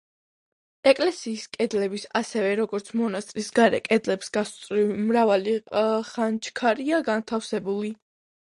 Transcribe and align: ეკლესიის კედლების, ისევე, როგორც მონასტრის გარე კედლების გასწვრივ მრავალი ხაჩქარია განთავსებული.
ეკლესიის 0.91 1.41
კედლების, 1.57 2.05
ისევე, 2.19 2.55
როგორც 2.61 2.89
მონასტრის 3.01 3.51
გარე 3.59 3.81
კედლების 3.89 4.33
გასწვრივ 4.39 4.97
მრავალი 5.11 5.55
ხაჩქარია 6.15 7.03
განთავსებული. 7.13 7.95